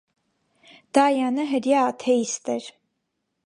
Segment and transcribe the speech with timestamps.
[0.99, 2.75] Դայանը հրեա աթեիստ էր։